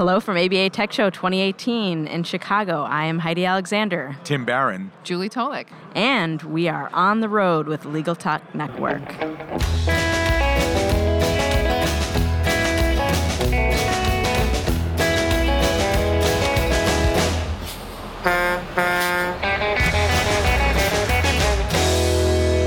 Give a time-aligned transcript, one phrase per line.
[0.00, 2.84] Hello from ABA Tech Show 2018 in Chicago.
[2.84, 4.16] I am Heidi Alexander.
[4.24, 4.92] Tim Baran.
[5.04, 5.66] Julie Tolek.
[5.94, 9.02] And we are on the road with Legal Talk Network.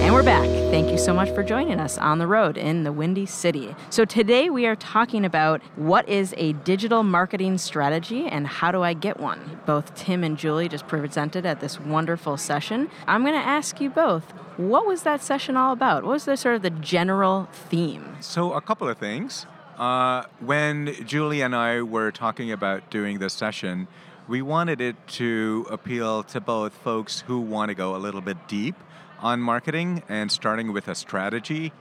[0.03, 0.52] And we're back.
[0.73, 3.75] Thank you so much for joining us on the road in the Windy City.
[3.91, 8.81] So, today we are talking about what is a digital marketing strategy and how do
[8.81, 9.61] I get one.
[9.67, 12.89] Both Tim and Julie just presented at this wonderful session.
[13.05, 14.23] I'm going to ask you both
[14.57, 16.05] what was that session all about?
[16.05, 18.17] What was the sort of the general theme?
[18.19, 19.45] So, a couple of things.
[19.77, 23.87] Uh, when Julie and I were talking about doing this session,
[24.27, 28.47] we wanted it to appeal to both folks who want to go a little bit
[28.47, 28.75] deep
[29.23, 31.71] on marketing and starting with a strategy,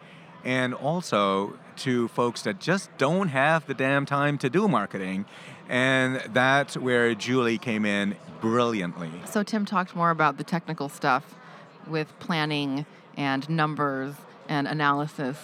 [0.45, 5.27] and also to folks that just don't have the damn time to do marketing.
[5.69, 9.11] And that's where Julie came in brilliantly.
[9.25, 11.35] So, Tim talked more about the technical stuff
[11.87, 14.15] with planning and numbers
[14.49, 15.37] and analysis,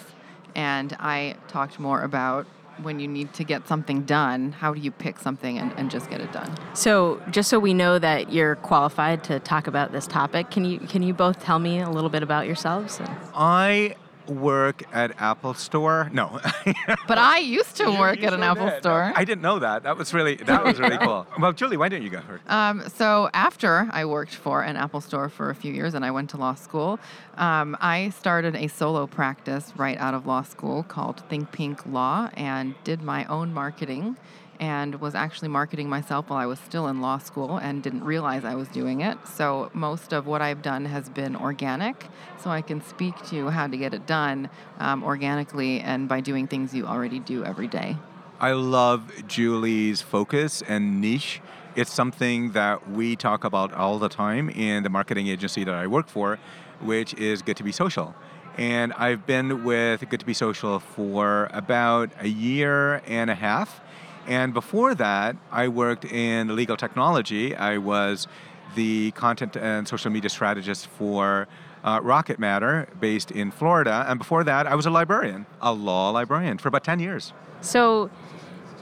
[0.55, 2.47] and I talked more about
[2.83, 6.09] when you need to get something done, how do you pick something and, and just
[6.09, 6.55] get it done?
[6.73, 10.79] So, just so we know that you're qualified to talk about this topic, can you
[10.79, 12.99] can you both tell me a little bit about yourselves?
[13.35, 13.95] I
[14.29, 16.09] work at Apple Store.
[16.13, 16.39] No.
[17.07, 18.79] but I used to work at an Apple did.
[18.79, 19.11] Store.
[19.15, 19.83] I didn't know that.
[19.83, 21.27] That was really that was really cool.
[21.39, 22.43] Well, Julie, why don't you go first?
[22.49, 26.11] Um, so after I worked for an Apple Store for a few years and I
[26.11, 26.99] went to law school,
[27.37, 32.29] um, I started a solo practice right out of law school called Think Pink Law
[32.35, 34.17] and did my own marketing
[34.59, 38.43] and was actually marketing myself while I was still in law school and didn't realize
[38.43, 39.17] I was doing it.
[39.25, 42.07] So most of what I've done has been organic,
[42.37, 44.49] so I can speak to you how to get it done
[44.79, 47.95] um, organically and by doing things you already do every day.
[48.39, 51.41] I love Julie's focus and niche.
[51.75, 55.87] It's something that we talk about all the time in the marketing agency that I
[55.87, 56.39] work for,
[56.81, 58.15] which is Good to Be Social.
[58.57, 63.81] And I've been with Good to Be Social for about a year and a half
[64.29, 67.55] and before that, I worked in legal technology.
[67.55, 68.27] I was
[68.75, 71.47] the content and social media strategist for
[71.83, 74.05] uh, Rocket Matter, based in Florida.
[74.07, 77.33] And before that, I was a librarian, a law librarian, for about 10 years.
[77.61, 78.11] So,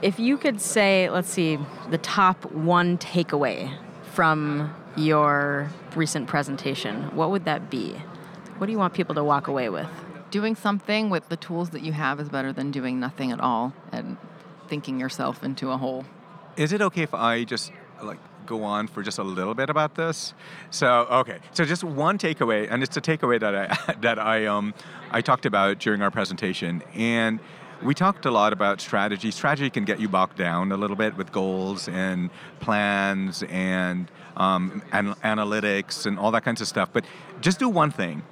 [0.02, 3.74] if you could say, let's see, the top one takeaway
[4.12, 7.94] from your recent presentation, what would that be?
[8.58, 9.88] What do you want people to walk away with?
[10.30, 13.72] Doing something with the tools that you have is better than doing nothing at all.
[13.90, 14.18] And
[14.68, 16.04] thinking yourself into a hole.
[16.56, 19.94] Is it okay if I just like go on for just a little bit about
[19.94, 20.34] this?
[20.70, 24.74] So okay, so just one takeaway, and it's a takeaway that I that I um
[25.10, 27.40] I talked about during our presentation, and
[27.82, 29.30] we talked a lot about strategy.
[29.30, 32.30] Strategy can get you bogged down a little bit with goals and
[32.60, 36.90] plans and um, and analytics and all that kinds of stuff.
[36.92, 37.04] But
[37.40, 38.22] just do one thing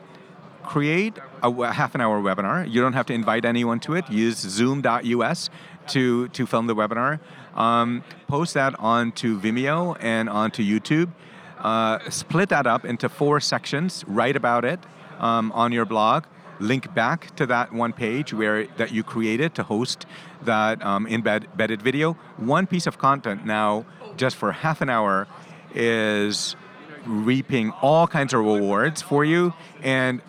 [0.67, 2.71] create a half an hour webinar.
[2.71, 4.11] You don't have to invite anyone to it.
[4.11, 5.49] Use zoom.us
[5.89, 7.21] to, to film the webinar.
[7.55, 11.11] Um, post that onto Vimeo and onto YouTube.
[11.59, 14.05] Uh, split that up into four sections.
[14.07, 14.81] Write about it
[15.19, 16.25] um, on your blog.
[16.59, 20.07] Link back to that one page where that you created to host
[20.43, 22.15] that um, embedded video.
[22.37, 23.85] One piece of content now,
[24.17, 25.27] just for half an hour,
[25.75, 26.57] is
[27.05, 29.53] reaping all kinds of rewards for you.
[29.83, 30.23] And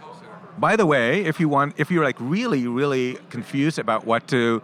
[0.57, 4.61] by the way, if you want, if you're like really, really confused about what to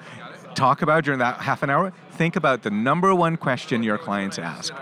[0.55, 4.39] talk about during that half an hour, think about the number one question your clients
[4.39, 4.73] ask.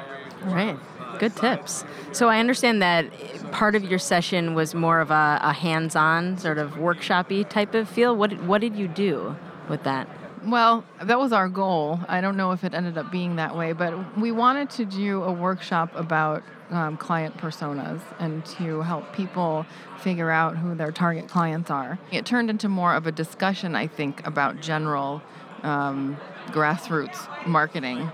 [0.45, 0.77] All right.
[1.19, 1.85] Good tips.
[2.13, 3.05] So I understand that
[3.51, 7.87] part of your session was more of a, a hands-on sort of workshopy type of
[7.87, 8.15] feel.
[8.15, 9.35] What what did you do
[9.69, 10.07] with that?
[10.43, 11.99] Well, that was our goal.
[12.07, 15.21] I don't know if it ended up being that way, but we wanted to do
[15.21, 19.67] a workshop about um, client personas and to help people
[19.99, 21.99] figure out who their target clients are.
[22.11, 25.21] It turned into more of a discussion, I think, about general
[25.63, 26.17] um,
[26.47, 28.09] grassroots marketing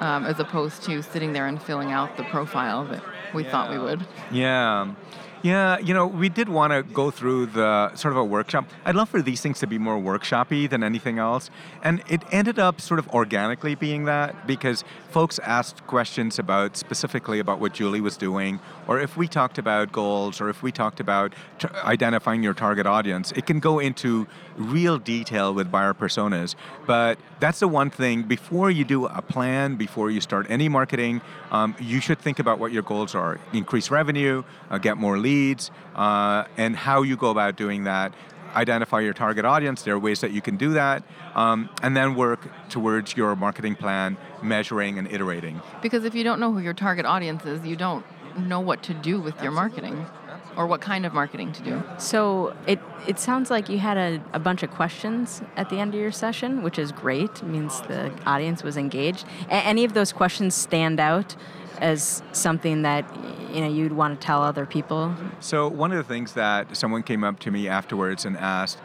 [0.00, 3.02] um, as opposed to sitting there and filling out the profile that
[3.34, 3.50] we yeah.
[3.50, 4.06] thought we would.
[4.30, 4.94] Yeah.
[5.42, 8.68] Yeah, you know, we did want to go through the sort of a workshop.
[8.84, 11.48] I'd love for these things to be more workshoppy than anything else.
[11.82, 17.38] And it ended up sort of organically being that because folks asked questions about specifically
[17.38, 21.00] about what Julie was doing, or if we talked about goals, or if we talked
[21.00, 23.32] about t- identifying your target audience.
[23.32, 24.26] It can go into
[24.58, 26.54] real detail with buyer personas.
[26.86, 31.22] But that's the one thing before you do a plan, before you start any marketing,
[31.50, 35.29] um, you should think about what your goals are increase revenue, uh, get more leads
[35.30, 38.12] leads, uh, and how you go about doing that.
[38.56, 39.82] identify your target audience.
[39.82, 41.04] There are ways that you can do that,
[41.36, 45.62] um, and then work towards your marketing plan, measuring and iterating.
[45.82, 48.04] Because if you don't know who your target audience is, you don't
[48.36, 50.04] know what to do with your marketing
[50.56, 51.82] or what kind of marketing to do.
[51.98, 55.94] So it it sounds like you had a, a bunch of questions at the end
[55.94, 57.30] of your session, which is great.
[57.30, 59.24] It means the audience was engaged.
[59.48, 61.34] A- any of those questions stand out
[61.80, 63.04] as something that
[63.52, 65.14] you know you'd want to tell other people?
[65.40, 68.78] So one of the things that someone came up to me afterwards and asked,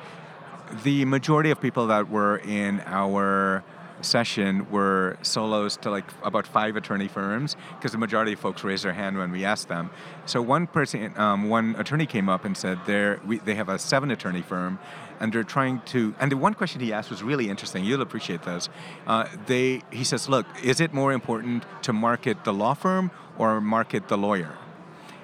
[0.83, 3.63] the majority of people that were in our
[4.01, 8.83] session were solos to like about five attorney firms because the majority of folks raised
[8.83, 9.89] their hand when we asked them.
[10.25, 14.11] So one person, um, one attorney came up and said they they have a seven
[14.11, 14.79] attorney firm
[15.19, 16.13] and they're trying to.
[16.19, 17.83] And the one question he asked was really interesting.
[17.83, 18.69] You'll appreciate this.
[19.07, 23.61] Uh, they he says, look, is it more important to market the law firm or
[23.61, 24.55] market the lawyer?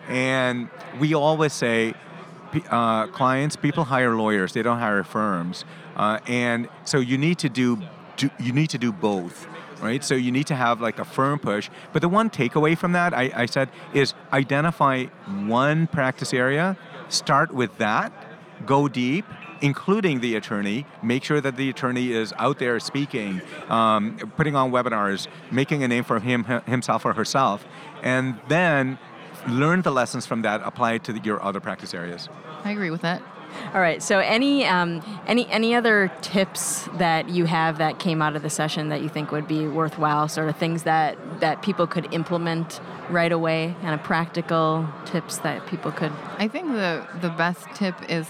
[0.07, 0.69] And
[0.99, 1.93] we always say.
[2.69, 5.63] Uh, clients, people hire lawyers; they don't hire firms,
[5.95, 7.81] uh, and so you need to do
[8.21, 9.47] do, you need to do both
[9.81, 10.03] right?
[10.03, 11.69] So you need to have like a firm push.
[11.91, 16.77] But the one takeaway from that, I, I, said, is identify one practice area,
[17.09, 18.13] start with that,
[18.67, 19.25] go deep,
[19.61, 20.85] including the attorney.
[21.01, 25.87] Make sure that the attorney is out there speaking, um, putting on webinars, making a
[25.87, 27.65] name for him, himself, or herself,
[28.03, 28.99] and then
[29.47, 32.29] learn the lessons from that, apply it to your other practice areas.
[32.63, 33.23] I agree with that.
[33.73, 34.01] All right.
[34.01, 38.49] So, any um, any any other tips that you have that came out of the
[38.49, 40.27] session that you think would be worthwhile?
[40.27, 45.65] Sort of things that that people could implement right away, kind of practical tips that
[45.67, 46.11] people could.
[46.37, 48.27] I think the the best tip is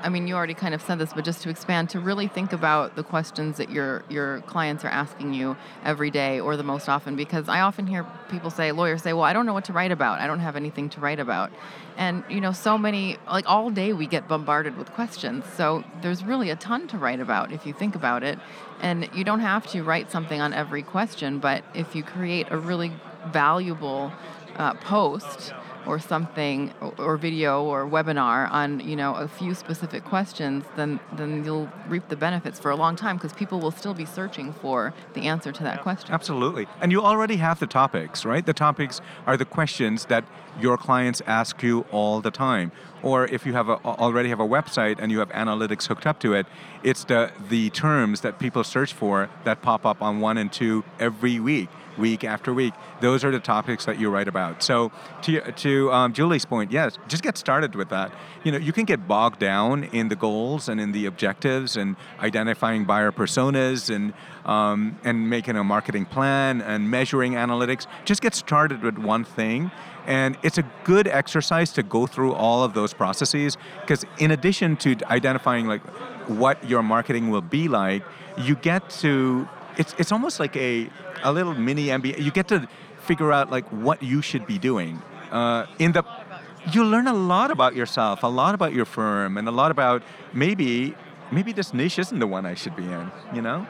[0.00, 2.52] I mean, you already kind of said this, but just to expand, to really think
[2.52, 6.88] about the questions that your your clients are asking you every day or the most
[6.88, 9.72] often, because I often hear people say, lawyers say, "Well, I don't know what to
[9.72, 10.20] write about.
[10.20, 11.50] I don't have anything to write about,"
[11.96, 15.44] and you know, so many like all day we get bombarded with questions.
[15.56, 18.38] So there's really a ton to write about if you think about it,
[18.80, 22.56] and you don't have to write something on every question, but if you create a
[22.56, 22.92] really
[23.26, 24.12] valuable
[24.56, 25.52] uh, post
[25.86, 31.44] or something or video or webinar on you know a few specific questions then then
[31.44, 34.92] you'll reap the benefits for a long time because people will still be searching for
[35.14, 36.12] the answer to that question.
[36.12, 36.66] Absolutely.
[36.80, 38.44] And you already have the topics right?
[38.44, 40.24] The topics are the questions that
[40.60, 42.72] your clients ask you all the time.
[43.00, 46.18] Or if you have a, already have a website and you have analytics hooked up
[46.20, 46.46] to it
[46.82, 50.84] it's the the terms that people search for that pop up on one and two
[50.98, 52.74] every week week after week.
[53.00, 54.62] Those are the topics that you write about.
[54.62, 54.92] So
[55.22, 58.12] to, to um, Julie's point, yes, just get started with that.
[58.44, 61.96] You know, you can get bogged down in the goals and in the objectives and
[62.20, 64.12] identifying buyer personas and
[64.44, 67.86] um, and making a marketing plan and measuring analytics.
[68.04, 69.70] Just get started with one thing.
[70.06, 74.76] And it's a good exercise to go through all of those processes because, in addition
[74.78, 75.82] to identifying like
[76.28, 78.02] what your marketing will be like,
[78.38, 80.88] you get to it's it's almost like a
[81.22, 82.20] a little mini MBA.
[82.20, 82.68] You get to
[83.00, 85.02] figure out like what you should be doing.
[85.30, 86.02] Uh, in the
[86.72, 90.02] you learn a lot about yourself, a lot about your firm, and a lot about
[90.32, 90.94] maybe
[91.30, 93.10] maybe this niche isn't the one I should be in.
[93.34, 93.66] You know.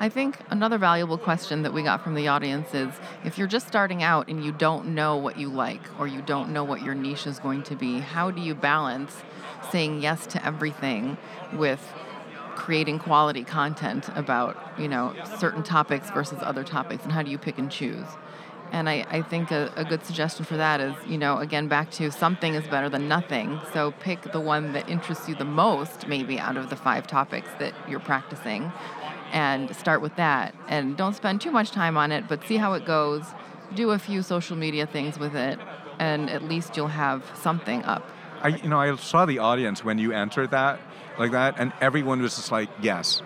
[0.00, 2.92] I think another valuable question that we got from the audience is
[3.24, 6.52] if you're just starting out and you don't know what you like or you don't
[6.52, 9.22] know what your niche is going to be, how do you balance
[9.70, 11.16] saying yes to everything
[11.52, 11.92] with
[12.54, 17.38] creating quality content about you know certain topics versus other topics and how do you
[17.38, 18.06] pick and choose
[18.72, 21.90] and I, I think a, a, good suggestion for that is, you know, again, back
[21.92, 23.60] to something is better than nothing.
[23.72, 27.48] So pick the one that interests you the most, maybe out of the five topics
[27.58, 28.72] that you're practicing,
[29.32, 30.54] and start with that.
[30.68, 33.24] And don't spend too much time on it, but see how it goes.
[33.74, 35.58] Do a few social media things with it,
[35.98, 38.08] and at least you'll have something up.
[38.40, 40.80] I, you know, I saw the audience when you answered that,
[41.18, 43.22] like that, and everyone was just like, yes.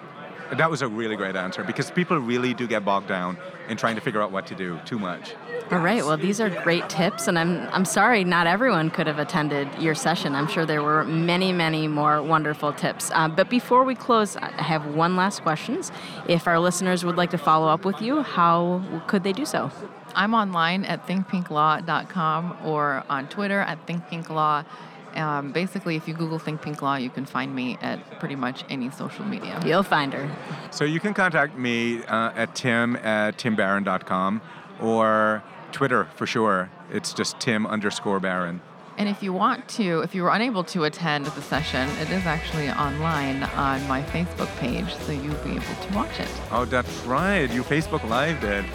[0.56, 3.94] That was a really great answer because people really do get bogged down in trying
[3.94, 5.34] to figure out what to do too much.
[5.70, 6.04] All right.
[6.04, 9.94] Well, these are great tips, and I'm I'm sorry not everyone could have attended your
[9.94, 10.34] session.
[10.34, 13.10] I'm sure there were many, many more wonderful tips.
[13.14, 15.80] Uh, but before we close, I have one last question.
[16.28, 19.70] If our listeners would like to follow up with you, how could they do so?
[20.14, 24.66] I'm online at thinkpinklaw.com or on Twitter at thinkpinklaw.
[25.14, 28.64] Um, basically, if you Google Think Pink Law, you can find me at pretty much
[28.68, 29.60] any social media.
[29.64, 30.30] You'll find her.
[30.70, 34.40] So you can contact me uh, at tim at timbaran.com
[34.80, 35.42] or
[35.72, 36.70] Twitter for sure.
[36.90, 38.60] It's just tim underscore baran.
[38.98, 42.26] And if you want to, if you were unable to attend the session, it is
[42.26, 46.28] actually online on my Facebook page, so you'll be able to watch it.
[46.50, 47.50] Oh, that's right.
[47.50, 48.66] You Facebook Live did.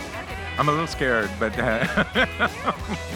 [0.57, 1.57] I'm a little scared, but.
[1.59, 2.97] Uh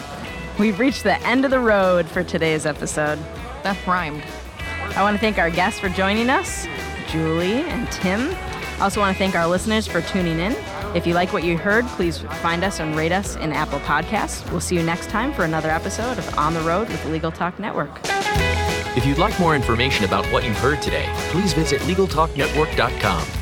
[0.62, 3.18] We've reached the end of the road for today's episode.
[3.64, 4.22] That rhymed.
[4.94, 6.68] I want to thank our guests for joining us,
[7.08, 8.32] Julie and Tim.
[8.78, 10.54] I also want to thank our listeners for tuning in.
[10.94, 14.48] If you like what you heard, please find us and rate us in Apple Podcasts.
[14.52, 17.58] We'll see you next time for another episode of On the Road with Legal Talk
[17.58, 17.98] Network.
[18.96, 23.41] If you'd like more information about what you've heard today, please visit LegalTalkNetwork.com.